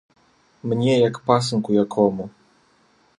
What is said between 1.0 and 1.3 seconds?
як